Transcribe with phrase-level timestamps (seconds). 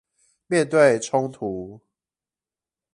[0.47, 1.79] 面對衝突